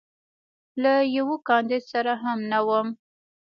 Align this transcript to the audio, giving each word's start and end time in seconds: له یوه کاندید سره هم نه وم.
له 0.81 0.93
یوه 1.17 1.35
کاندید 1.47 1.83
سره 1.93 2.13
هم 2.23 2.39
نه 2.51 2.59
وم. 2.67 2.87